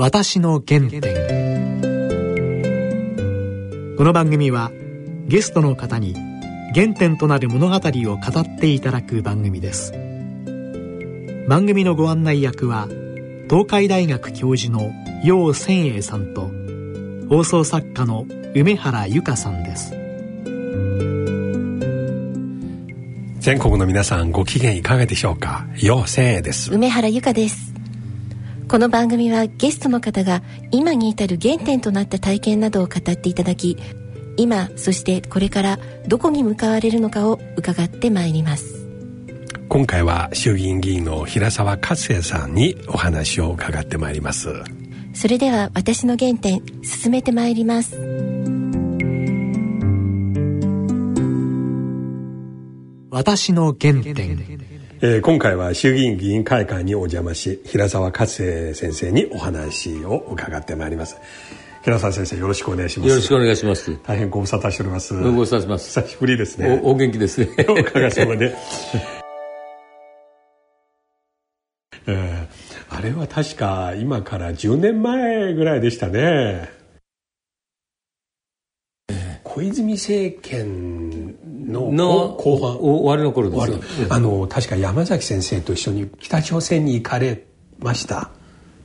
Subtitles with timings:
[0.00, 1.02] 私の原点。
[3.96, 4.70] この番組は
[5.26, 6.14] ゲストの方に
[6.72, 7.80] 原点となる物語を
[8.16, 9.90] 語っていただく番組です。
[11.48, 12.86] 番組のご案内役は
[13.50, 14.92] 東海大学教授の
[15.24, 16.48] 楊千栄さんと
[17.28, 18.24] 放送作家の
[18.54, 19.90] 梅原由香さんです。
[23.40, 25.66] 全国の皆さんご機嫌いかがでしょうか？
[25.82, 26.72] 楊千栄です。
[26.72, 27.67] 梅原由香です
[28.68, 33.78] この番組はゲストの方が今に至る原点となった体験などを語っていただき
[34.36, 38.86] 今そしてこれからどこに向かわれるのかを伺ってまいります。
[39.70, 44.50] 今回は衆議院議員の平沢勝也さんにお話を伺ってまいります。
[45.14, 47.96] それでは私の原点進めてまいります。
[53.10, 54.67] 私の原点
[55.00, 61.18] えー、今回は衆議院議員会館にお邪魔し平沢勝也先生にお話を伺ってまいります。
[61.84, 63.08] 平沢先生よろしくお願いします。
[63.08, 63.96] よろしくお願いします。
[64.02, 65.14] 大変ご無沙汰しております。
[65.14, 66.00] ご無沙汰します。
[66.00, 66.80] 久しぶりですね。
[66.82, 67.48] お元気ですね。
[67.68, 68.52] おかげさまで
[72.08, 76.77] えー、あれは確か今から10年前ぐらいでしたね
[79.58, 81.34] 小泉政権
[81.66, 81.90] の
[82.36, 82.76] 後半。
[82.78, 87.44] 終わりの頃ですよあの確か山崎先生と一緒に北朝鮮に行かれ
[87.80, 88.30] ました。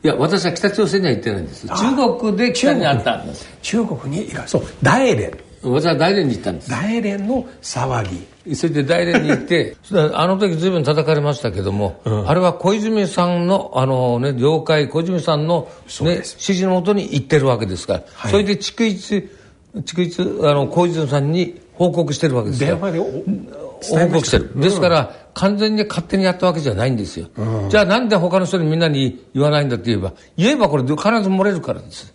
[0.04, 1.68] いや私は北朝鮮には行ってないんです。
[1.68, 3.48] 中国で北にあったんです。
[3.62, 5.38] 中国に行かそう大連。
[5.62, 6.72] 私は大連に行ったんです。
[6.72, 8.56] 大連の騒ぎ。
[8.56, 15.70] それで大連に行って あの時随分叩かれましたけども、うん、あれは小泉さんのあの、ね、了解小泉さんの、
[16.02, 19.30] ね、指示のもとに行ってるわけですから、はい、それで逐一
[19.76, 22.70] 逐一あの小泉さんに報告してるわけですよ。
[22.70, 24.52] 電話で報告してる。
[24.60, 27.28] ですから、完全に勝手にやったわけじゃないんですよ。
[27.36, 32.14] うん、じゃあなんで他の人にみんなに言わないんだって言えば、言えばこれ必ず漏れるからです。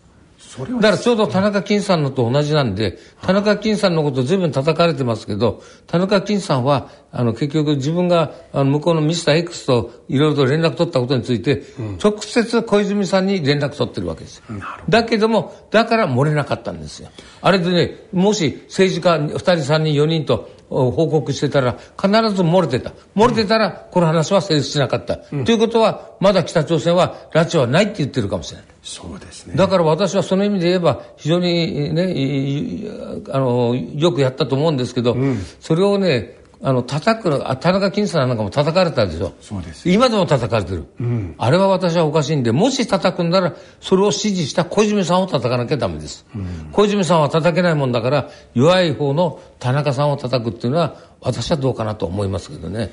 [0.58, 14.44] だからちょうど田中金さんのと同じなんで、田中金さんのこと随分叩かれてますけど、田中金さんは、あの、結局自分が、あの、向こうのミスター X といろいろと連絡取ったことについて、うん、直接小泉さんに連絡取ってるわけですよ。
[14.88, 17.10] だけども、だから漏れなかったんですよ。
[17.42, 22.92] あれでね、もし政治家2人、3人、4人と報告してたら、必ず漏れてた。
[23.16, 25.20] 漏れてたら、この話は成立しなかった。
[25.32, 28.66] うん、ということは、まだ北朝鮮は拉致はないって言ってるかもしれない。
[28.82, 29.54] そうですね。
[29.56, 32.84] だから私はその意味で言えば、非常にね、
[33.30, 39.32] あの、よくやったと思うんですけど、うん、それをね、あの、叩くの、あ、田中金さんなんかも叩かれたでしょ。
[39.40, 39.88] そうです。
[39.88, 40.86] 今でも叩かれてる。
[40.98, 41.34] うん。
[41.38, 46.26] あれは私はおかしいんで、もし叩くんなら、それを指示した小泉さんを叩かなきゃダメです。
[46.34, 52.90] うん、小泉さんは叩けないもんだから、弱い方の田中さんを叩くっていうのは、私はどうかなと思いますけどね。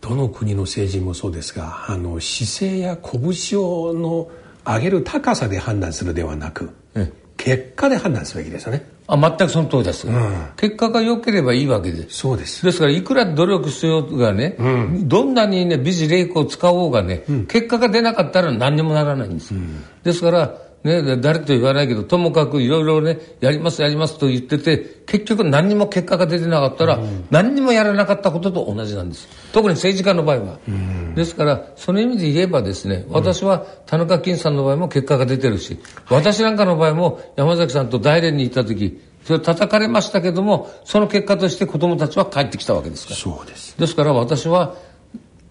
[0.00, 4.28] どの国の政治もそうですが、あの、姿勢や拳をの
[4.64, 6.70] 上げる高さで判断するではなく、
[7.46, 8.84] 結果で判断すべきですよね。
[9.06, 12.10] あ全くその通りです、うん、結果が良ければいいわけで。
[12.10, 12.64] そうです。
[12.64, 19.54] ですからいくら努力しようがね、うん、どんなにね美辞麗句を使おうがね、うん、結果が出なかったら何にもならないんです、
[20.02, 29.28] ですからね、誰と言わないけど、ともかくいろいろね、やりますやりますと言ってて、結局何にも結果が出てなかったら、何にもやらなかったことと同じなんです。
[29.52, 30.58] 特に政治家の場合は。
[31.16, 43.16] ですから、その意味で言えばですね、私は田中金さんの場合も結果が出てるし、私なんかの場合も山崎さんと大連に行った時、それ叩かれましたけども、その結果として子供たちは帰ってきたわけですから。
[43.16, 43.76] そうです。
[43.76, 44.76] ですから私は、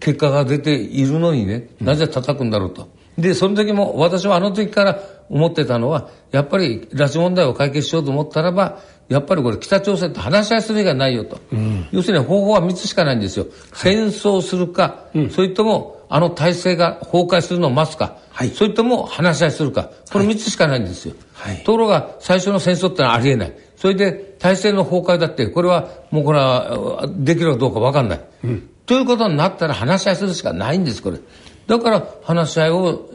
[0.00, 2.88] 結果が出ているのにね、なぜ叩くんだろうと。
[3.18, 5.00] で、その時も、私はあの時から
[5.30, 8.78] 思ってたのは、やっぱり拉致問題を解決しようと思ったらば、
[9.08, 11.38] やっぱりこれ北朝鮮と話し合いする以外ないよと。
[11.52, 13.46] うん、要するに方法は3つしかないんですよ。
[13.72, 21.14] 戦争するか、うん、それともあの体制が崩壊するのを待つか、はい、それとも話し合いするか、この3つしかないんですよ。
[21.34, 23.52] はい、ところが最初の戦争ってのはありえない。
[23.76, 28.20] それで体制の崩壊だって、これはもうこれはできるかどうかわかんない。
[28.44, 31.18] うん、ということになったら話し合いするしかないんです、これ。
[31.66, 33.08] だから話し合いを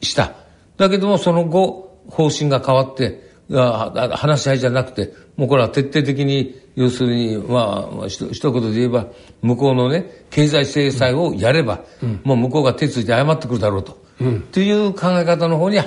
[0.00, 0.34] した。
[0.76, 9.06] だけどもその後方針が変わって、話し合いじゃなくて、もうこれは徹底的に、要するに、まあ、一言で言えば、
[9.42, 14.04] 向こうのね、経済制裁をやれば、うん、もう向こうが手ついて謝ってくるだろうと。
[14.20, 15.78] うん、という考え方の方に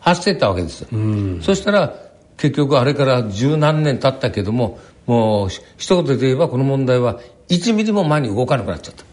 [0.00, 0.88] 走っていったわけですよ。
[0.92, 1.94] うん、そしたら、
[2.36, 9.04] 結局あれから十何年経ったけども、もう、一言で言えばこの問題は1ミリも前に動かなくなっちゃった。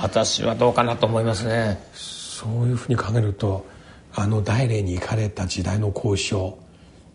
[0.00, 3.66] 私はどうかなと思いますねそういうふうに考えると
[4.14, 6.58] あの大連に行かれた時代の交渉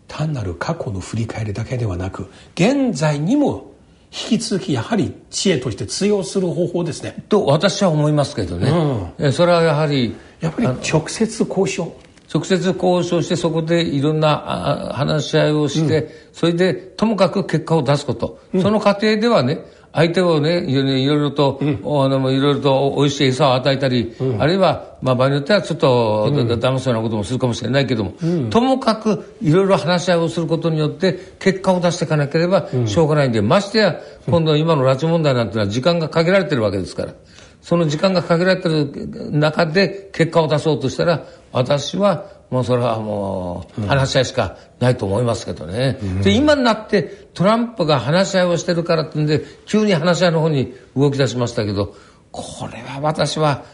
[0.08, 3.72] 単なる過去の振り返りだけではなく現在にも
[4.12, 7.24] 引き続きやはり知恵として通用する方法ですね。
[7.28, 9.12] と私は思いますけどね。
[9.18, 11.94] うん、それはやはりやっぱり直接交渉
[12.32, 18.40] 直接交渉してそこでいろんな話し合いをして、うん、それでともかく結果を出すこと。
[18.54, 19.60] うん、その過程ではね、
[19.96, 37.14] 相手をね、いろいろと、うん、あの、いろいろと美味しい餌を与えたり、うん、あるいは、まあ場合によってはちょっと、うん、騙すようなこともするかもしれないけども、うん、ともかくいろいろ話し合いをすることによって結果を出していかなければしょうがないんで、ましてや、今度今の拉致問題なんてのは時間が限られてるわけですから。
[37.62, 45.98] その時間が限られてる中で結果を出そうとしたら、私はもうそれはもう話し合いしかないと思いますけどね。
[46.02, 47.02] うん、で、今になって
[47.34, 51.94] トランプが話し合いをしてるからってんで、急に話し合いの方に動き出しましたけど、
[52.30, 53.64] これは私は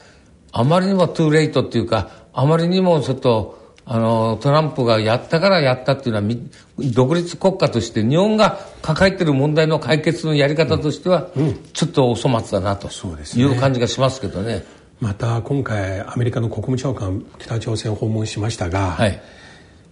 [0.53, 6.35] あまりにもトゥーレイトっていうか、あまりにもちょっとあの、トランプがやったからやったっていうのは、
[6.79, 11.29] 独立国家として日本が抱えている問題の解決のやり方としては、
[11.73, 12.89] ちょっとお粗末だなと
[13.37, 14.65] いう感じがしますけどね。
[15.03, 19.21] また今回アメリカの国務長官北朝鮮を訪問しましたが、はい、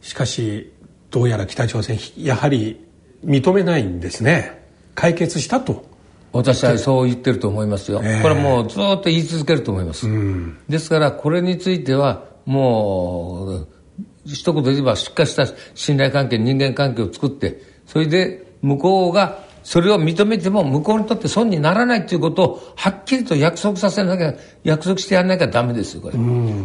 [0.02, 0.72] しかし
[1.10, 2.86] どうやら北朝鮮やはり
[3.24, 4.64] 認めないんですね。
[4.94, 5.84] 解決したと。
[6.32, 13.68] 私はそう言ってると思いますよ、えー、これはもうずっと言い続けると思います、うん、ですからこれについてはもう
[14.24, 24.34] 一言で言えばしっかりした信頼関係、人間関係を作って、それで向こうがそれを認めても向こうにとって損にならないということをはっきりと約束させなきゃ、
[24.64, 26.14] 約束してやらなきゃダメですよ、これ。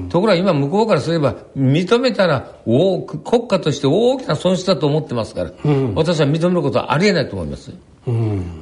[0.09, 5.51] ところが今向こうからすれば、認めたら大国家として大きな損失だと思ってますから、
[5.95, 7.71] 私は認めることはありえないと思います。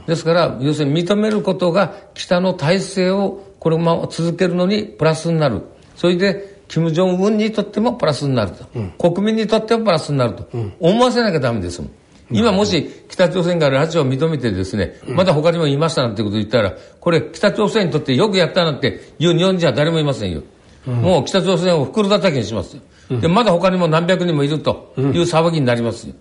[0.08, 5.62] ですから、要するに認めることが北の体制をこれを続けるのにプラスになる。
[5.96, 11.92] それで金正恩にとってもプラスになると、うん、国民にとってもプラスになると、うん、思わせなきゃダメですもん。
[12.34, 20.44] 今もし北朝鮮が拉致を認めてですね、まだ他にもいましたなんてことを言ったら、これ北朝鮮にとってよくやったなんて言う日本人は誰もいませんよ。
[20.86, 22.82] もう北朝鮮を袋叩きにしますよ。
[23.22, 26.16] で、まだ他にも何百人もいるという騒ぎになりますよ。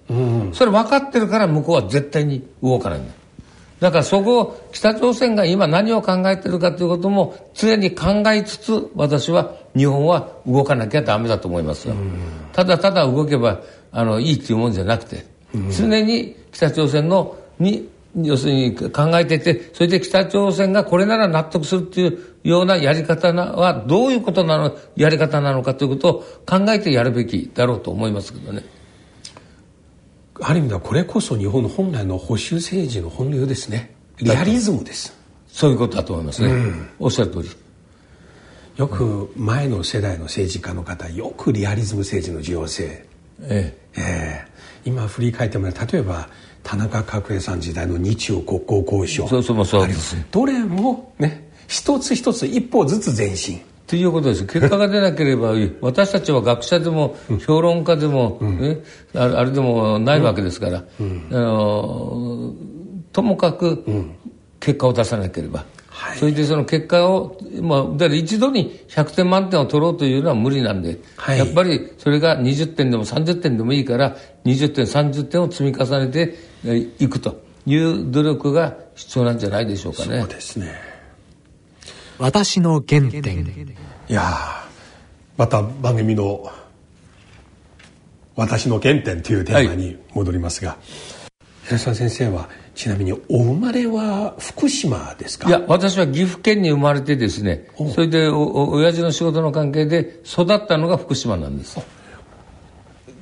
[0.53, 3.13] それ分かってるから向こうは絶対に動かないんだ。
[3.81, 11.95] だからそこを北朝鮮が今何を考えてるかということも常に考えつつ私は日本は動かなきゃダメだと思いますよ。
[12.53, 13.61] ただただ動けば
[13.91, 15.27] あのいいっていうもんじゃなくて
[15.71, 28.65] 常に北朝鮮のに要するに考えていてそれで北朝鮮がこれなら納得するっていうようなやり方はどういうことなのやり方なのかということを考えてやるべきだろうと思いますけどね。
[30.41, 33.95] ある意味ではこれこそ日本の本来の保守政治の本流ですね。
[34.19, 35.17] リアリズムです。
[35.47, 37.51] そういうことだと思いますね、うん、おっしゃる通り。
[38.77, 43.07] よく前の世代の政治家の方よくリアリズム政治の重要性
[43.43, 44.52] ええええ
[44.85, 46.29] 今振り返っても例えば
[46.63, 49.29] 田中角栄さん時代の日中国交交渉。
[49.29, 50.17] そうそうそうです。
[50.31, 53.61] どれもね一つ一つ一歩ずつ前進。
[53.87, 54.47] ということです。
[54.47, 55.53] 結果が出なければ、
[55.83, 57.15] 私たちは学者でも、
[57.47, 58.79] 評論家でも、ね、
[59.15, 60.83] あれでもないわけですから、あ
[61.35, 62.55] の
[63.13, 63.85] ともかく
[64.61, 65.67] 結果を出さなければ。
[65.93, 76.35] はい、それでその結果を、まあ、だから一度に100点満点を取ろうというのは無理なんで、はい、やっぱりそれが20点でも30点でもいいから、20点、30点を積み重ねて
[76.99, 80.21] いくという努力が必要なんじゃないでしょうかね。
[80.21, 80.75] そうですね。
[82.19, 83.77] 私の原点。
[84.09, 84.23] いや
[85.37, 86.51] また番組の
[88.37, 90.77] 「私の原点」というテーマに戻りますが、は
[91.65, 95.49] い、平沢先生はちなみにお生まれは福島ですか？
[95.49, 101.79] いや私は岐阜県に生まれてですねそれでお親父の仕事の関係で育ったのが福島なんです。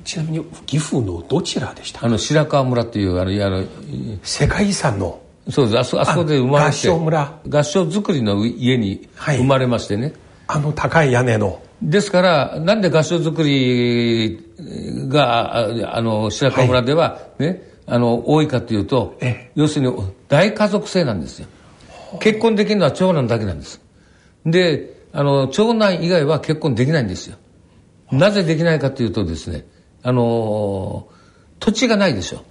[0.04, 2.06] ちなみに岐阜のどちらでした？
[2.06, 3.64] あの白川村っていうあのあの
[4.22, 5.20] 世界遺産の？
[5.50, 5.78] そうです。
[5.78, 6.70] あそあそこで生まれて。
[6.70, 7.40] 合掌村。
[7.48, 10.14] 合掌造りの家に生まれましてね、
[10.46, 11.60] はい、あの高い屋根の。
[11.82, 14.38] ですからなんで合掌造り
[15.08, 19.18] があの白川村ではね、はい、あの多いかというと
[19.56, 19.96] 要するに
[20.28, 21.48] 大家族制なんですよ。
[22.20, 23.80] 結婚できるのは長男だけなんです。
[24.46, 27.36] であの長男以外は結婚できないんですよ。
[28.12, 29.66] なぜできないかというとですね
[30.04, 31.08] あの
[31.58, 32.44] 土地がないでしょ。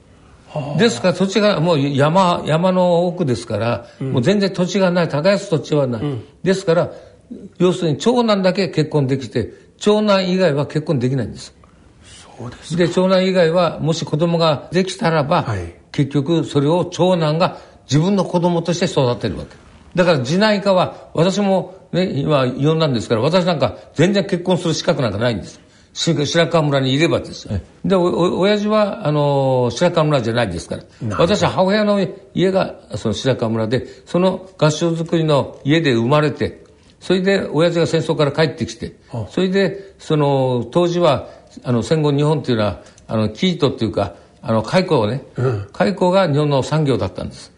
[0.77, 6.91] ですから土地がもう山山の奥ですから、うん、もう全然土地がない耕す土地はない、うん、ですから
[7.59, 11.53] 要するに長男だけ結婚できて長男以外は結婚できないんです
[12.77, 19.55] で長男以外はもし子供ができたらば、はい、結局それを長男が自分の子供として育てるわけ。
[19.95, 25.59] だから次男以下は私もね今呼んだんですから私なんか全然結婚する資格なんかないんです。
[25.93, 27.45] 白川村にいればです。
[27.45, 27.59] よ。
[27.83, 30.83] で、お、親父は、あの、白川村じゃないですから。
[31.17, 31.99] 私は母親の
[32.33, 36.63] 家が、その白川村で、その合掌造りの家で生まれて、
[36.99, 38.95] それで親父が戦争から帰ってきて、
[39.29, 41.29] それで、その、当時は、
[41.63, 45.23] あの戦後日本っていうのはあの生糸っていうかあの蚕をね、
[45.73, 47.51] 蚕が日本の産業だったんです。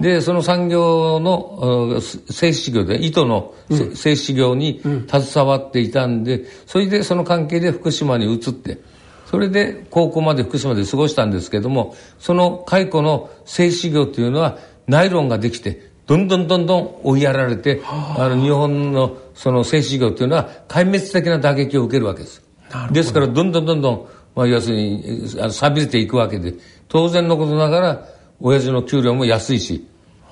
[0.00, 3.54] でその産業の製糸業で糸の
[3.94, 8.78] 製糸業に携わっていたんで、それでその関係で福島に移って
[9.26, 18.28] それで高校まで福島で過ごしたんですけどもその蚕の製糸業というのはナイロンができてどんどんどんどん追いやられて、あ。
[18.28, 22.45] の日本のその製糸業というのは壊滅的な打撃を受けるわけです。
[22.90, 26.54] ですからどんどんどんどん、まあ、要するに錆びれていくわけで
[26.88, 28.08] 当然のことながら
[28.40, 29.86] 親父の給料も安いし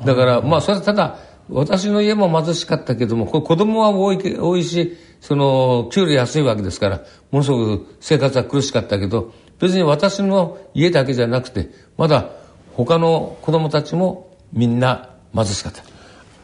[0.05, 12.31] だからまあそれはただ私の家も貧しかったけどもこれ子供は多い多いしその給料安いわけですからものすごく生活は苦しかったけど別に私の家だけじゃなくてまだ
[12.75, 15.83] 他の子供たちもみんな貧しかった。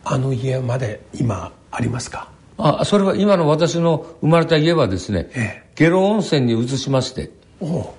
[0.05, 2.31] あの家まで今ありますか？
[2.81, 7.31] あそれは今の私の生まれた家はですね、ええ、下呂温泉に移しまして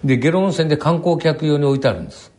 [0.04, 2.32] で下呂温泉で観光客用に置いてあるんです。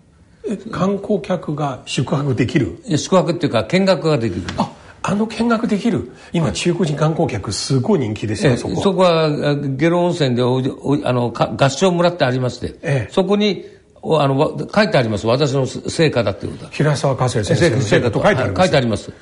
[0.72, 2.82] 観光客が宿泊できる？
[2.96, 4.42] 宿泊っていうか見学ができる。
[4.56, 4.72] あ
[5.04, 6.12] あの見学できる？
[6.32, 8.80] 今中国人観光客すごい人気ですよ、そこ。
[8.80, 9.30] そこは
[9.76, 10.60] 下呂温泉でお
[11.04, 13.64] あの合唱村ってありまして、ええ、そこに
[14.02, 15.26] あの書いてあります。
[15.28, 19.12] 私の成果だっていうこと平沢和生先生の成果と書いてあります、書いてあります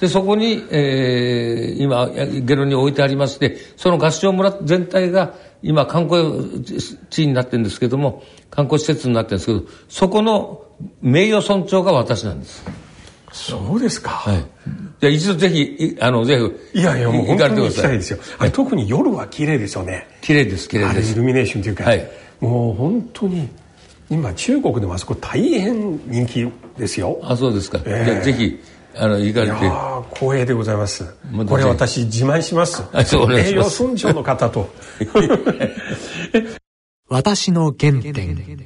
[0.00, 6.64] でそこに、えー、今ゲロに置いてありましてその合唱村全体が今観光
[7.10, 10.64] 地になってるんですけども観光施設になってるんですけどそこの
[11.02, 12.64] 名誉村長が私なんです
[13.32, 14.10] そうですか。
[14.10, 14.44] はい。
[15.00, 16.38] じゃあ一度ぜひ、あの、ぜ
[16.72, 16.80] ひ。
[16.80, 18.18] いやいや、もう本当に行きたいですよ。
[18.38, 20.08] あれ、特に夜は綺麗ですよね。
[20.20, 21.12] 綺麗です、綺麗です。
[21.12, 23.48] イルミネーションというか、はい、もう本当に、
[24.10, 27.20] 今中国でもあそこ大変人気ですよ。
[27.22, 27.80] あ、そうですか。
[27.84, 28.58] えー、じゃあぜひ、
[28.96, 29.52] あの、行かれて。
[29.62, 31.04] あ光栄でございます。
[31.46, 32.82] これ私自慢します。
[32.92, 34.68] あ、そう名誉村長の方と。
[37.08, 38.58] 私の原点。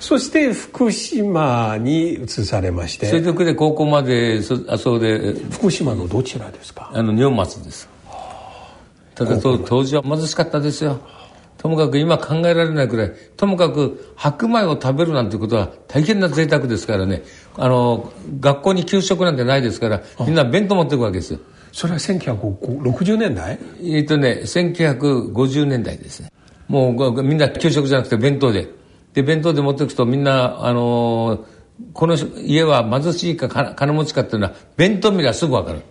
[0.00, 6.90] そして福島に移されましてそれで高校までそあそうで福島のどちらですか？
[6.92, 7.88] あの日本松です
[9.14, 10.98] ただ当時は貧しかったですよ
[11.58, 17.22] ともかく今考えられないくらいともかく白米を食べるなんてことは大変な贅沢ですからね。
[17.56, 21.40] あの学校に給食なんてないですからみんな弁当持っていくわけですよ。
[21.70, 23.58] それは1960年代？
[23.82, 26.32] えっとね1950年代ですね。
[26.68, 28.68] もうみんな給食じゃなくて弁当で。
[29.12, 31.44] で、弁当で持っていくとみんな、あのー、
[31.92, 35.82] この家は貧しいか金持ちかっていうのは、弁当見りゃすぐ分かる。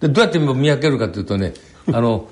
[0.00, 1.54] で、どうやって見分けるかというとね、
[1.92, 2.28] あの、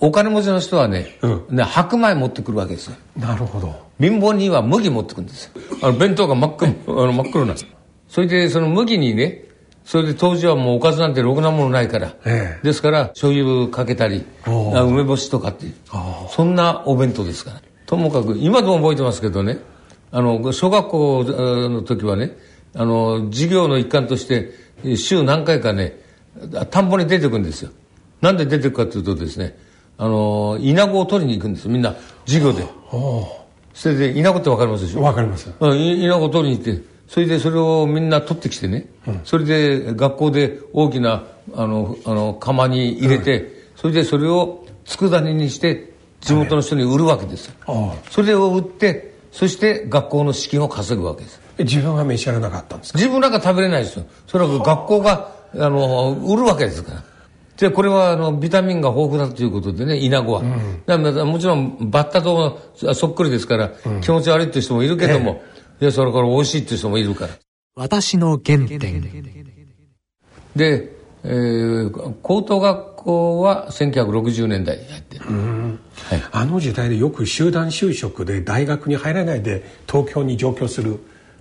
[0.00, 2.96] お金持ちの人はね、うん、ね白米持ってくるわけですよ。
[3.16, 3.88] なるほど。
[4.00, 5.52] 貧乏人は麦持ってくるんですよ。
[5.82, 7.66] あの弁当が真っ黒、あの真っ黒なんです。
[8.08, 9.48] それで、その麦にね、
[9.88, 15.74] それで当時はもうおかずなんてろくなものないから、ええ、ですから醤油かけたり梅干しとかっていう
[16.28, 19.60] そんなお弁当ですからともかく今でも覚えてますけどね
[20.12, 22.36] あの小学校の時はね
[22.74, 24.52] あの授業の一環として
[24.94, 25.98] 週何回かね
[26.68, 27.70] 田んぼに出てくんですよ
[28.20, 29.56] なんで出てくかというとですね
[29.98, 32.64] あの稲子を取りに行くんですみんな授業で。
[33.74, 35.02] それで稲子って分かりますでしょ？
[35.02, 35.52] 分かります。
[35.60, 41.24] 稲子を取りに行ってそれでそれをみんな取ってきてね、うん、それで学校で大きな
[41.54, 47.54] あのあの釜に入れて、うん、それでそれを佃煮にして地元の人に売るわけですよ、
[48.10, 51.40] それを売ってそして学校の資金を稼ぐわけです。
[51.58, 52.98] 自分は召し上がらなかったんですか？
[52.98, 54.06] 自分なんか食べれないですよ。
[54.26, 57.04] それは学校があの売るわけですから
[57.58, 62.58] でこれはあのビタミンが豊富だということでねイナゴは、うん、もちろんバッタと
[62.94, 67.34] そっくりですから、うん、気持ち悪いっていう人もいるけども、ええ、いやそれから美味しいっていう人もいるから。
[67.74, 68.78] 私の原点。
[70.56, 70.92] で、
[71.24, 75.80] えー、高等学校は1960年代やってる、うん。
[76.08, 81.00] はい、あの時代でよく集団就職で大学に入らないで東京に上京する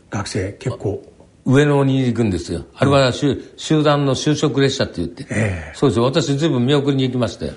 [0.10, 1.04] 学生結構
[1.48, 3.38] 上野に行くんですよ、あれは集
[3.82, 6.04] 団の就職列車って言って、えー、そうですよ。
[6.04, 7.54] 私ずいぶん見送りに行きまして。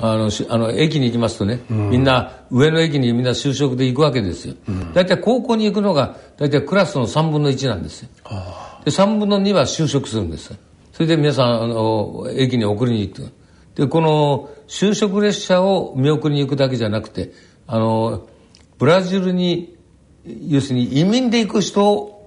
[0.00, 8.08] あのあの駅に行きますとね、うん、みんな上の駅にみんな就職で行くわけですよ、うん、大体高校に行くのが大体クラスの3分の1なんですよ。
[8.84, 10.56] で3分の2は就職するんです。
[10.92, 13.32] それで皆さんあの駅に送りに行って。
[13.74, 17.32] でこの就職列車を見送りに行くだけじゃなくて
[17.66, 18.28] あの
[18.78, 19.76] ブラジルに
[20.24, 22.17] 要するに移民で行く人を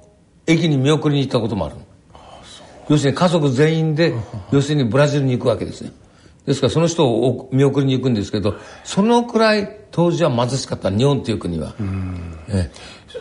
[0.51, 1.75] 駅に見送りに行ったこともある
[2.89, 4.13] 要するに家族全員で
[4.51, 5.91] 要するにブラジルに行くわけですね。
[6.46, 11.75] ですからその人を見送りに行くんですけどそのくらい当時は貧しかった日本という国は。
[12.50, 12.70] え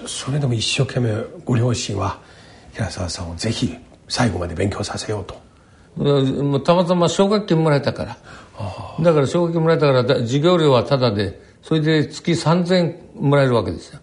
[0.06, 2.18] それでも一生懸命ご両親は
[2.72, 3.76] 平沢さんをぜひ
[4.08, 6.60] 最後まで勉強させようと。
[6.60, 8.18] たまたま奨学金もらえたから。
[9.00, 14.00] だから奨学金もらえたから授業料はタダでそれで月3000円もらえるわけですよ。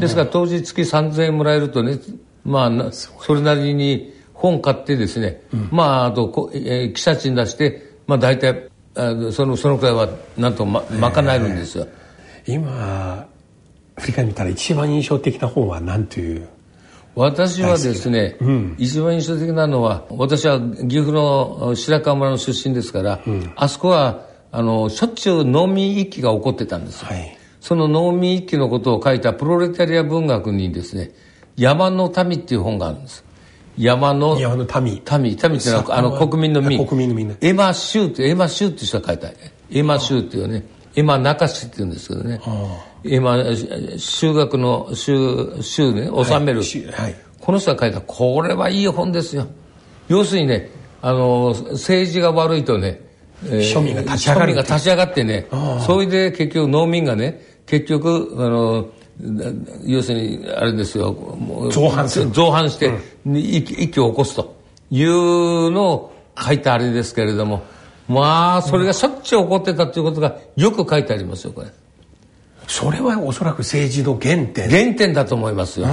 [0.00, 1.98] ですから当時月3000円もらえるとね、
[2.44, 11.86] まあ、それなりに本買ってですね、うん、まあ、あと、こえー、記者賃出して、まあ大体、あその、そのくらいはなんとま、賄えるんですよ。
[12.46, 13.26] 今、
[13.96, 16.48] 振り返ったら一番印象的な本は何という？
[17.14, 27.04] 私はですね、うん、一番印象的なのは、私は岐阜の白川村の出身ですから、うん、あそこは、あの、しょっちゅう農民一揆が起こってたんです。
[27.04, 31.12] はい、その農民一揆のことを書いたプロレタリア文学にですね、
[31.56, 33.24] 山の民っていう本があるんです。
[33.76, 34.84] 山の山の民。
[34.84, 35.22] 民。
[35.22, 36.84] 民っていうのは、あの、国民の民。
[36.86, 39.28] 国民の民、エマ・シューって、エマ・シューって人が書いた。
[39.70, 40.64] エマ・シューっていうね、
[40.96, 42.40] エマ・ナカシって言うんですけどね。
[43.04, 43.36] エマ、
[43.98, 46.62] 修学の、修、修ね、収める。
[46.62, 49.46] はい、この人が書いた、これはいい本ですよ。
[50.08, 50.70] 要するにね、
[51.02, 53.00] あの、政治が悪いとね、
[53.44, 54.52] えー、庶民が立ち上がる。
[54.52, 55.48] 庶民が立ち上がってね、
[55.84, 58.86] それで結局農民がね、結局、あの、
[59.84, 61.16] 要するに、あれですよ、
[61.70, 62.30] 造反する。
[62.30, 62.92] 造反して、
[63.26, 64.56] うん、一気を起こすと
[64.90, 67.62] いうのを書いたあれですけれども、
[68.08, 71.68] まあ、それがしょっちゅう起こってたということがよく書いてありますよ、これ。
[72.66, 75.86] それはおそらく政治の原点原点だと思いますよ。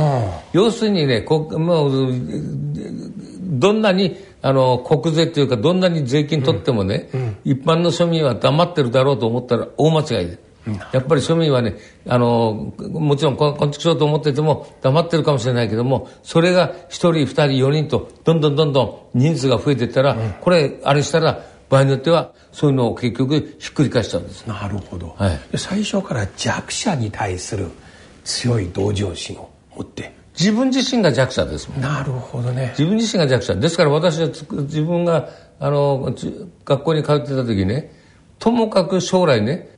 [0.54, 2.13] 要するにね、こもう
[3.51, 10.50] どんなにあの国税というかどんなに税金取ってもね、うんうん、一般の庶民は黙ってるだろうと思ったら大間違いで。
[10.91, 11.75] やっぱり庶民はね、
[12.08, 24.46] あの、もちろん、こんちくしようと思ってても黙ってるかもしれないけども、それが一人、二人、四人と、どんどんどんどん人数が増えていったら、うん、これ、あれしたら、場合によっては、そういうのを結局、ひっくり返しちゃうんです。
[24.46, 25.15] なるほど。
[25.18, 27.72] はい、最初から弱者に対する
[28.24, 31.82] 強い同情心を持って、自分自身が弱者ですもん。
[31.82, 32.74] なるほどね。
[32.77, 33.56] 自分自身が弱者。
[33.56, 36.13] ですから私は自分が、あの、
[36.65, 37.94] 学校に通ってた時ね、
[38.39, 39.70] ともかく将来ね、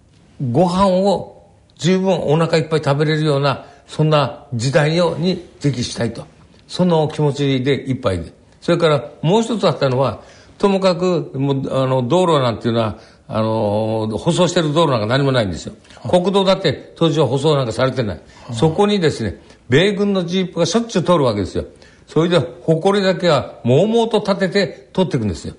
[0.41, 6.25] ご飯を十分お腹いっぱい食べれるような、そんな時代に適したいと。
[6.67, 8.34] その気持ちでいっぱいで。
[8.62, 10.21] それからもう一つあったのは、
[10.58, 15.73] ともかく、もう、あの、道路なんていうのは、あの、舗装してる道路なんか何もないんですよ。
[16.10, 18.21] 国道だって当時は舗装なんかされてない。
[18.53, 21.65] そこにですね、米軍のジープがしょっちゅう通るわけですよ。
[22.08, 25.55] それで、埃だけは、もうもうと立てて通っていくんですよ。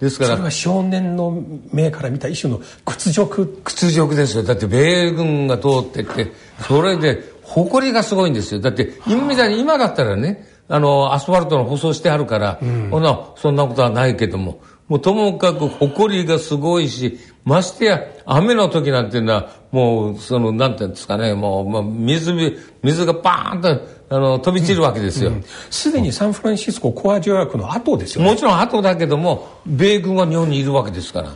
[0.00, 0.30] ですから。
[0.32, 3.60] それは少年の目から見た一種の屈辱。
[3.64, 4.42] 屈辱ですよ。
[4.42, 6.32] だって米軍が通ってって、
[6.66, 8.60] それで、誇りがすごいんですよ。
[8.60, 12.90] だって、今みたいに今だったらね、あの、アスファルトの舗装してあるから、うん、
[13.36, 22.34] そんなことはないけども、もうともかく誇りがすごいし、ましてや、雨の時なんていうのは、もう、その、なんていうんですかね、もう、まあ、水、
[22.82, 23.68] 水がバーンと、
[24.10, 25.30] あの、飛び散るわけですよ。
[25.70, 28.30] す、う、で、にサンフランシスココア条約の後ですよね。
[28.30, 31.30] もちろん後だけども、米軍は日本にいるわけですから。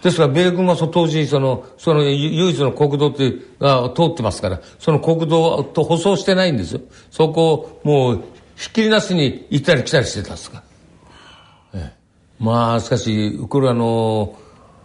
[0.00, 6.80] ですから、米軍はそ当時、その、その唯一の国道ってが通ってますから、その国道と舗装してないんですよ。
[7.10, 8.24] そこを、もう、
[8.54, 11.80] ひっきりなしに行ったり来たりしてたんですから。
[11.80, 14.36] ええ、まあ、しかし、これはあの、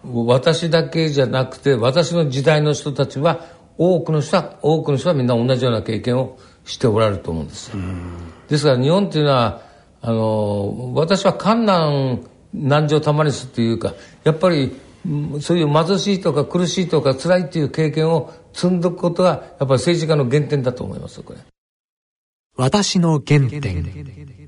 [0.04, 3.46] 私だけじゃなくて、私の時代の人たちは、
[3.78, 7.78] 多くの人は、多くの人はみんな同じような経験をしておられると思うんですよ。
[8.50, 9.62] ですから日本っていうのは、
[10.02, 12.22] あの、私は観難、
[12.54, 14.76] 難情たまにすっていうか、やっぱり、
[15.40, 21.40] そういう貧しいとか苦しいとか辛いっていう経験を積んどくことが、やっぱり政治家の原点だと思いますこれ。
[22.56, 24.47] 私の原点。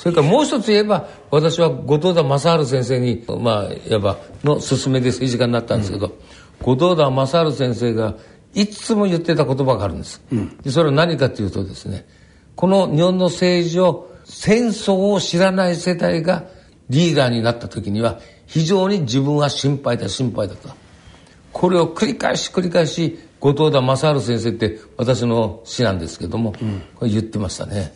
[0.00, 6.12] それからもう一つ言えば、私は後藤田正治先生に、まあ、いわば、の勧めで政治家になったんですけど、うん、
[6.58, 8.14] 後藤田正治先生が、
[8.54, 10.22] いつも言ってた言葉があるんです。
[10.32, 12.06] うん、でそれは何かというとですね、
[12.56, 16.46] この日本の政治を、戦争を知らない世代が
[16.88, 20.70] リーダーになった時には、非常に自分は心配だ、心配だと。
[21.52, 27.92] これを繰り返し繰り返し後藤田正治先生って私の師なんですけども、うん、これ言ってましたね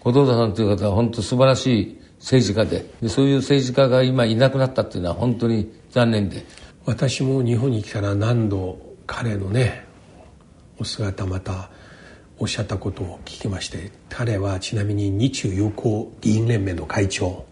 [0.00, 6.44] 後藤さんという方は本当素晴らしい政治家ででそういう政治家が今いなくなったっていうのは本当に残念で。
[6.86, 9.84] 私も日本に来たら何度彼のね
[10.78, 11.70] お姿また
[12.38, 17.44] おっしゃったことを聞きまして彼はちなみに日中友好議員連盟の会長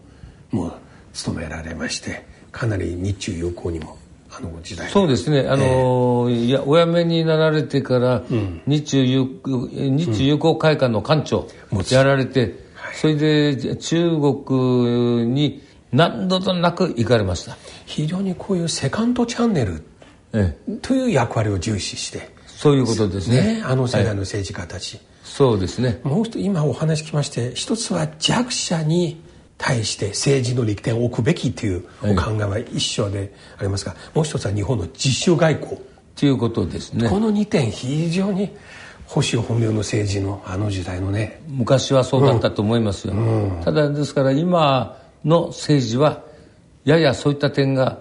[0.49, 0.73] も
[1.13, 3.98] 務められましてかなり日中友好にも
[4.39, 4.89] あの時代。
[4.89, 5.47] そうですね。
[5.49, 9.39] あの、えー、いやお辞めになられてから、うん、日中友
[9.71, 11.47] 日中友好会館の館長
[11.91, 17.57] やられて、うんそれで中国に何度となく行かれました。
[17.85, 19.83] 非常にこういうセカンドチャンネル
[20.81, 26.01] という役割を重視して、そういうことですね、ね、あの世代の政治家たち、はい、そうですね。
[26.03, 29.21] もう一つ今お話聞きまして一つは弱者に
[29.59, 35.79] 対して政治の力点を置くべきというお考えは一緒でありますが、もう一つは日本の自主外交。
[36.19, 37.07] っていうことですね。
[37.07, 38.51] この2点非常に
[39.05, 41.41] 保守本流の政治のあの時代のね。
[41.47, 46.21] 昔はそうだったと思いますよ、うん、ただですから今の政治は
[46.83, 47.99] ややそういった点が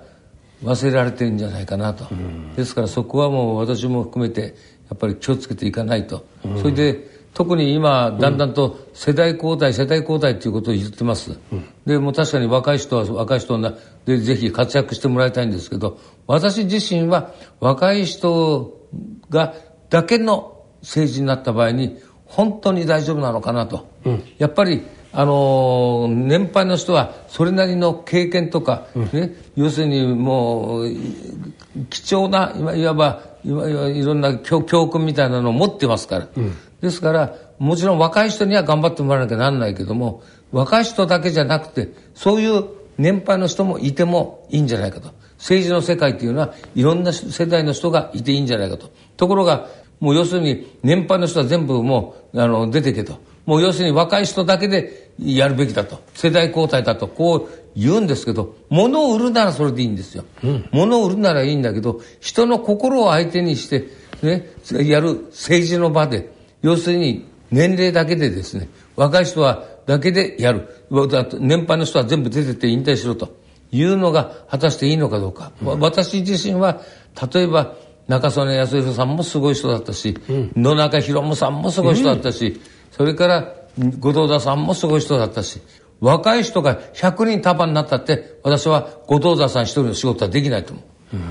[0.64, 4.56] 忘れられてるんじゃないかなと、うん、ですからそこはもう私も含めて
[4.90, 11.38] やっぱり気をつけていかないと、うん、それで特に今だんだんと世代交代、世代交代っていうことを言ってます、
[11.86, 13.58] でもう確かに若い人は若い人
[14.06, 18.76] でぜひ活躍してもらいたいんですけど私自身は若い人
[19.30, 19.54] が
[19.90, 30.90] だけの政治になった場合に本当に大丈夫なのかなと、うん、やっぱりあのー、年配の人はそれなりの経験とか、うん、ね、要するにもう
[31.88, 42.64] 貴重ないわばいろんな教訓みたいなのを持ってますから、うん、ですからもちろん若い人には頑張ってもらわなきゃなんないけども若い人だけじゃなくてそういう
[42.98, 49.68] 年配の人もいてもいいんじゃないかと政治の世界っていうのはいろんな世代の人がいていいんじゃないかとところが
[50.00, 53.18] もう要するに年配の人は全部もうあの出てけと。
[53.46, 56.02] もう要するに若い人だけでやるべきだと。
[56.12, 57.08] 世代交代だと。
[57.08, 60.24] こう言うんですけど、物を売るならそれでいいんですよ。
[60.44, 63.88] うん、物を売るならいいんだけど、人の心を相手にして、
[64.22, 64.50] ね、
[64.84, 66.30] やる政治の場で、
[66.62, 70.68] 要するに年齢だけでですね、若い人はだけでやる。
[71.40, 73.36] 年配の人は全部出てって引退しろと
[73.72, 75.52] いうのが果たしていいのかどうか。
[75.62, 76.80] うん、私自身は、
[77.32, 77.74] 例えば、
[78.06, 83.54] 中曽根康弘さんもすごい人だったし、うん、野中宏夢さんもすごい人だったし、うん、それから
[83.98, 85.60] 後藤田さんもすごい人だったし、
[86.00, 91.16] 若い人が100人束になったって、私は後藤田さん一人の仕事はできないと思う。
[91.16, 91.22] うん、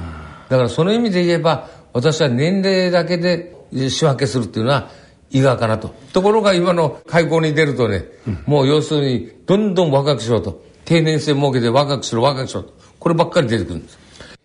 [0.50, 3.54] だからその意味で言えば、私は年齢だけで
[3.90, 4.90] 仕分けするっていうのは、
[5.32, 5.94] いがかなと。
[6.14, 10.64] ところが今の会合に出るとね、うん、もう要するに、どんどん若くしろと。
[10.86, 12.74] 定年制設けて若くしろ、若くしろと。
[13.00, 14.00] こればっかり出てくるんです。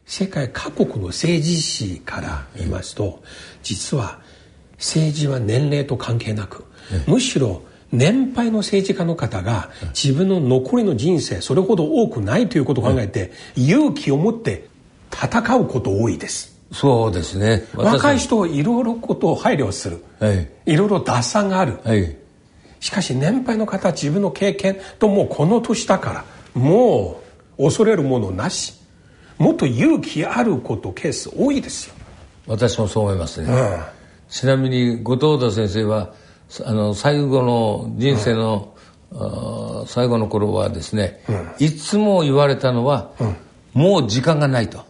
[0.05, 3.23] 世界各国の政治史から言いますと、
[3.63, 4.21] 実は
[4.77, 6.65] 政治は年齢と関係なく、
[7.07, 14.69] むしろ年配の政治家の方が自分の残りの人生それほど多くないということを考えて、勇気を持って
[15.11, 16.52] 戦うこと多いです。
[16.73, 17.65] そうですね。
[17.75, 20.05] 若い人はいろいろことを配慮する。
[20.19, 20.49] はい。
[20.67, 21.79] いろいろ脱散がある。
[21.85, 22.17] はい。
[22.81, 27.21] しかし年配の方は自分の経験ともうこの年だから、も
[27.59, 28.83] う恐れるものなし。
[29.43, 31.95] もっと勇気あることケース多いですよ
[32.47, 33.83] 私もそう思いますね、うん、
[34.29, 36.15] ちなみに後藤田先生は
[36.65, 38.75] あの最後の人生の、
[39.11, 43.13] うん、最後の頃はですね、うん、いつも言われたのは、
[43.73, 44.85] もう時間がないと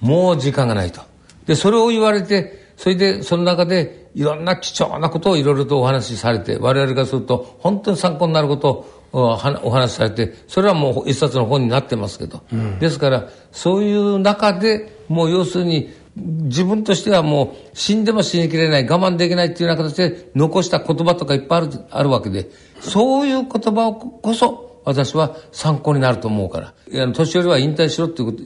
[0.00, 1.00] もう時間がないと。
[1.46, 9.32] でそれを言われてそれでその中でいろんな貴重なことをいろいろとお話しされて我々がすると本当に参考になることを
[9.62, 26.74] お話しされて、それはもう一冊の本になってますけど、うん、ですから、そういう中で、もう要するに、自分としてはもう死んでも死にきれない、我慢できないっていうような形で残した言葉とかいっぱいあるあるわけで、そういう言葉をこそ私は参考になると思うから。
[26.90, 28.42] いや年寄りは引退しろっていうこと、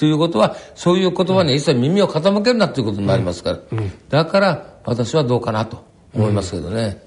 [0.00, 3.58] ということは、そういう言葉に一切耳を傾けるなということになりますから。
[3.70, 3.78] うん。
[3.78, 5.84] うん、だから私はどうかなと
[6.14, 7.02] 思いますけどね。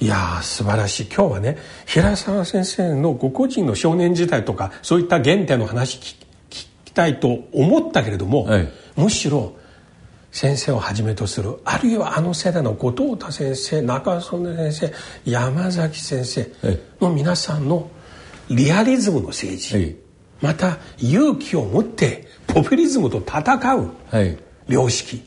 [0.00, 1.06] いや素晴らしい。
[1.14, 6.16] 今日はね平沢先生のご個人の少年時代とかそういった原点の話聞
[6.84, 9.52] きたいと思ったけれども、はい、むしろ
[10.30, 16.50] 先生をはじめとするあるいはあの世代の後藤田先生中曽根先生山崎先生
[17.02, 17.90] の皆さんの
[18.48, 19.96] リアリズムの政治、はい、
[20.42, 23.90] また勇気を持ってポピュリズムと戦う
[24.68, 25.22] 良識、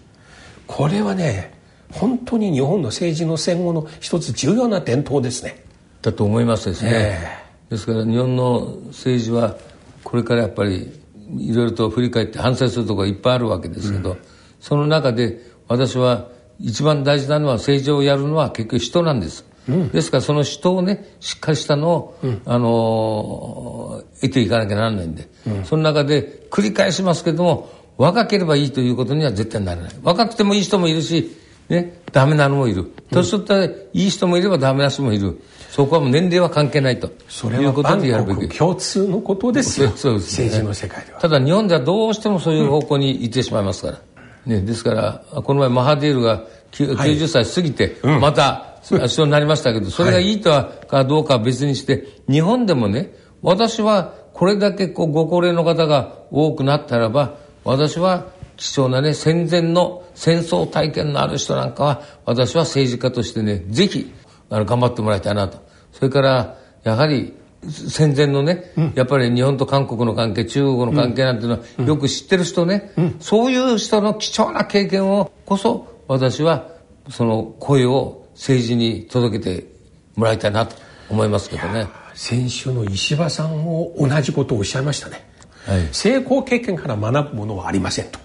[0.67, 1.53] これはね
[1.91, 5.63] 本当に日本の政治の戦後の一つ重要な伝統ですね。
[6.01, 6.91] だと思いますですね。
[6.93, 9.55] えー、ですから日本の政治は
[10.03, 10.91] これからやっぱり
[11.37, 14.17] いろいろと振り返って反省するところがいっぱいあるわけですけど、うん、
[14.59, 16.27] その中で私は
[16.59, 19.45] 一番大事なのは政治をやるのは結局人なんです。
[19.67, 31.35] うん、ですからその人をねしっかりしたのを、うん、あのー、得ていかなきゃならないんで、うん、その中で繰り返しますけども若ければいいということには絶対ならない若くてもいい人もいるし
[31.69, 32.91] ね、ダメなのもいる。
[33.11, 35.41] 年取ったらいい人もいればダメな人もいる。
[35.71, 37.11] そこはもう年齢は関係ないと。
[37.27, 38.57] それはことでやるべき。
[38.57, 39.89] 共通のことですよ。
[39.95, 41.19] そうです、ね、政治の世界では。
[41.19, 44.01] ただ日本ではどうしてもそういう方向に行ってしまいますから。
[44.45, 64.13] うん、ね、ですから、この前マハディールが90歳過ぎて、また首相になりましたけど、それがいいとはかどうかは別にして、日本でもね、私はこれだけこうご高齢の方が多くなったらば、私は貴重なね、戦前の戦争体験のある人なんかは、私は政治家としてね、ぜひ、
[64.49, 65.57] あの、頑張ってもらいたいなと。
[65.91, 67.33] それから、やはり、
[67.69, 76.67] 戦前のね、うん、やっぱり日本と韓国の関係中国の関係なんていうのは、よく知ってる人ね、うん、そういう人の貴重な経験をこそ私は
[77.09, 79.67] その声を政治に届けて
[80.15, 80.75] もらいたいなと
[81.09, 81.87] 思いますけどね。
[82.13, 85.27] 先週の石破さんも同じことをおっしゃいましたね、
[85.65, 88.19] はい、成功経験から学ぶものはありませんと。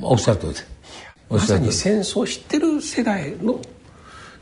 [0.00, 0.74] おっしゃる通りです。
[1.28, 3.60] まさに戦争を知ってる世代の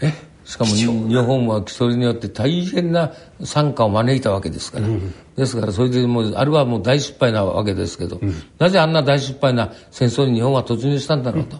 [0.00, 3.12] ねしかも日本はそれによって大変な
[3.44, 11.58] 惨禍を招いたわけですから、うん、ですからそれでもうあれはもう大失敗なわけですけど、うん、なぜあんな大失敗な戦争に日本は突入したんだろうと、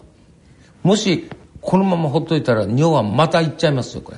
[0.83, 1.29] うん、もし
[1.63, 4.17] このままほっといたら日本はまた行っちゃいますよこれ、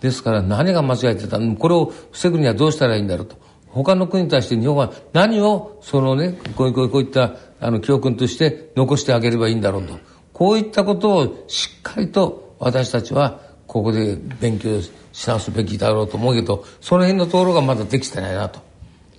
[0.00, 3.36] ですから何が間違えてたこれを防ぐにはどうしたらいいんだろうと。
[3.68, 9.98] 他の国に対して日本は何をそのねこういうこういったあの教訓として残してあげればいいんだろうと。
[10.34, 14.90] こういったことをしっかりと私たちはここで勉強し
[15.26, 18.60] 直すべきだろうと思うけどその辺のところがまだできてないなと。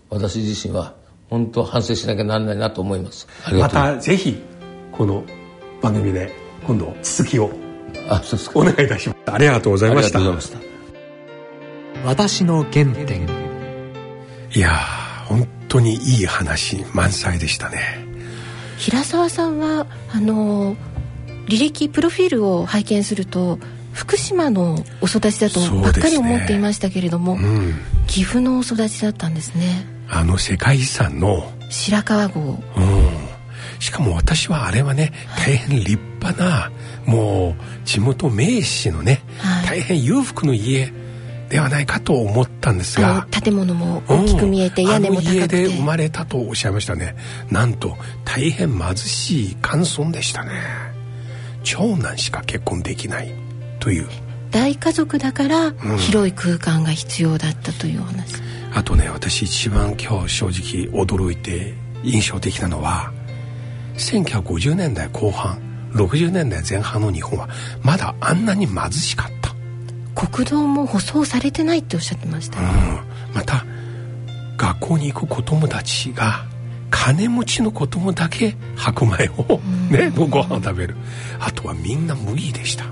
[0.09, 0.93] 私自身は
[1.31, 3.27] 本当反省しなきゃなんないなと思います。
[3.51, 4.39] またぜひ
[4.91, 5.23] この
[5.81, 7.51] 番組で今度続きを。
[8.09, 8.59] あそうですか。
[8.59, 9.31] お願いいたします。
[9.31, 10.19] ありがとうございました。
[12.05, 13.27] 私の原点。
[14.55, 14.71] いや
[15.25, 18.05] 本当にいい話満載でしたね。
[18.77, 20.75] 平沢さんはあの
[21.47, 23.59] 履歴プロフィールを拝見すると
[23.93, 27.73] 福島のお育ちだとばっかり思っていましたけれども、ねうん、
[28.07, 29.85] 岐阜のお育ちだったんですね。
[30.09, 32.39] あの世界遺産の白川郷、
[32.75, 33.02] うん、
[33.83, 35.11] しかも私はあれはね
[35.45, 36.71] 大変立派な
[37.05, 40.93] もう地元名士のね、はい、大変裕福の家
[41.49, 43.27] ではないかと思ったんですが。
[43.29, 45.35] 建物も大きく見えて、うん、屋根も高くて。
[45.35, 47.17] 家で生まれたとおっしゃいましたね。
[47.51, 50.51] なんと大変貧しい寒村でしたね。
[51.63, 53.35] 長男しか結婚できない
[53.81, 54.07] という。
[54.51, 58.35] 大家族だから広い空間が必要だったという話、
[58.71, 63.11] うん、あとね私一番今日正直驚いて印象的なのは
[63.97, 65.59] 1950年代後半
[65.93, 67.47] 60年代前半の日本は
[67.81, 69.53] まだあんなに貧しかった。
[70.15, 72.67] 国道も舗装されてないっておっしゃってました、ね、
[73.29, 73.65] うん、また
[74.57, 76.45] 学校に行く子供たちが
[76.89, 80.95] 金持ちの子供だけ白米を、ね、のご飯を食べる。
[81.39, 82.85] あとはみんな無理でした。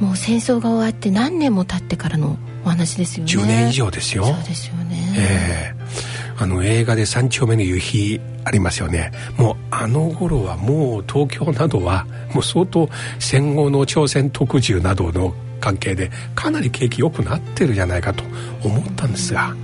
[0.00, 3.32] もう戦争が終わって何年も経ってからのお話ですよね。
[3.32, 4.24] 10年以上ですよ。
[4.24, 5.14] そうですよね。
[5.16, 5.76] ええ。
[5.76, 9.12] ー、あの映画で「三丁目の夕日」ありますよね。
[9.36, 18.24] もうあの頃はもう東京などはもう相当戦後の朝鮮特需などの関係でかなり景気良くなってるじゃないかと
[18.64, 19.54] 思ったんですが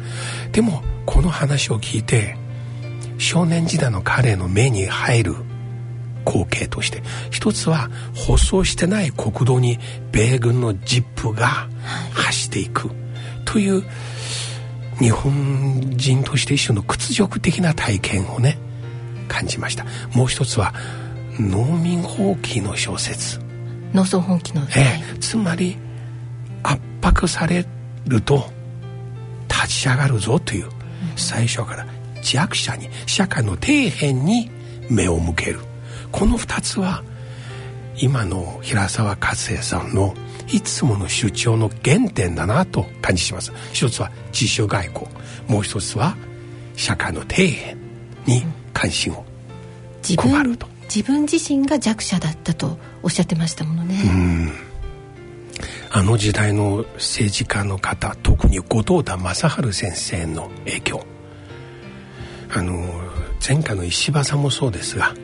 [0.52, 2.36] でもこの話を聞いて
[3.18, 5.34] 少年時代の彼の目に入る
[6.26, 9.78] 光景として一つは舗装してない国道に
[10.10, 11.68] 米軍のジップが
[12.12, 12.90] 走っていく
[13.44, 13.84] という
[15.00, 18.58] 日本人として一種の屈辱的な体験をね
[19.28, 19.84] 感じました。
[20.14, 20.74] もう一つは
[21.38, 23.40] 農民放棄の小説。
[23.92, 25.76] 農村放棄の、ええ、つまり
[26.62, 27.66] 圧迫され
[28.06, 28.50] ると
[29.48, 30.68] 立ち上がるぞという、
[31.16, 31.86] 最初から
[32.22, 34.50] 弱者に社会の底辺に
[34.90, 35.60] 目を向ける。
[36.10, 37.02] この2つは
[37.96, 40.14] 今の平沢勝也さんの
[40.48, 43.52] いつもの主張の原点だなと感じします。
[43.72, 45.06] 一つは自主外交。
[45.48, 46.16] もう一つは
[46.76, 47.76] 社会の底辺
[48.26, 49.24] に関心を。
[50.16, 50.66] 配ると。
[50.84, 54.52] 自分自身が弱者だったとおっしゃってましたものね。
[55.90, 61.06] あの時代の政治家の方特に後藤田正治先生の影響。
[62.52, 62.88] あの
[63.46, 65.14] 前回の石破さんもそうですが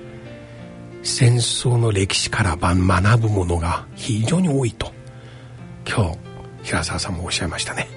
[1.02, 4.92] 戦争の歴史から学ぶものが非常に多いと
[5.90, 6.18] 今日
[6.62, 7.88] 平沢さんもおっしゃいましたね。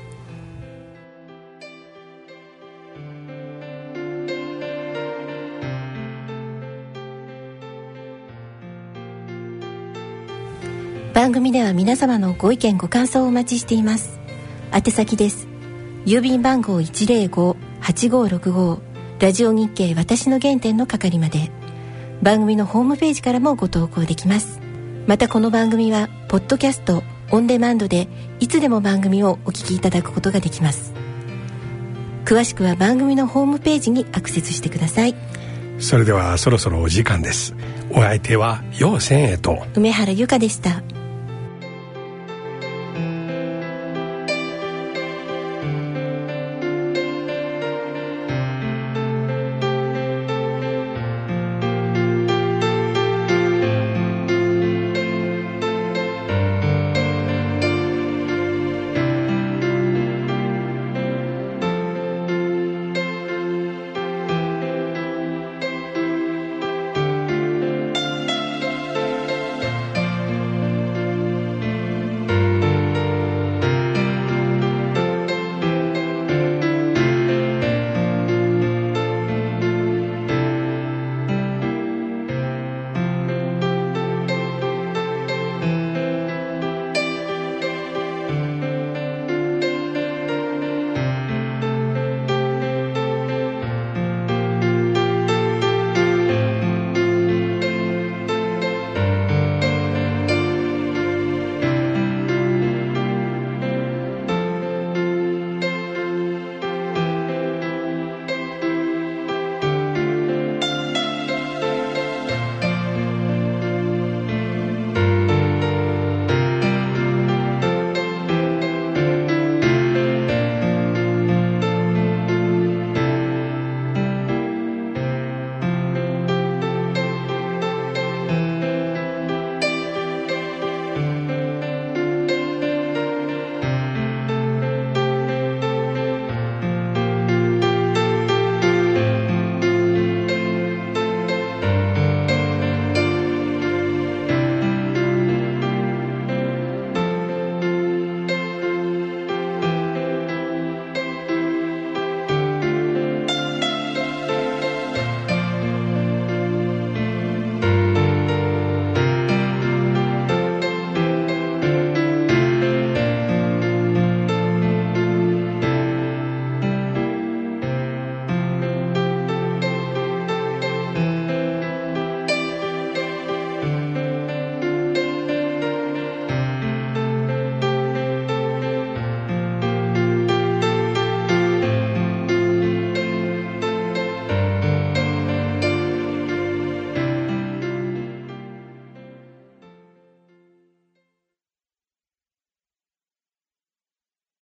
[11.14, 14.20] 番組では皆様のご意見ご感想をお待ちしています。
[14.74, 15.48] 宛先です。
[16.08, 18.80] 郵便番号105-8565
[19.20, 21.52] ラジオ日経私の原点の係まで。
[22.24, 24.60] 番組のホームページからもご投稿できます。
[25.06, 28.08] またこの番組はポッドキャストオンデマンドで
[28.40, 30.94] いつでも番組をお聞きいただくことができます。
[32.26, 35.16] 詳しくは番組のホームページにアクセスしてください。
[35.80, 37.56] それではそろそろお時間です。
[37.90, 39.66] お相手は陽千恵と。
[39.74, 40.84] 梅原由香でした